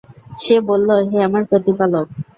সে 0.37 0.55
বলল, 0.69 0.89
হে 1.09 1.17
আমার 1.27 1.43
প্রতিপালক! 1.49 2.07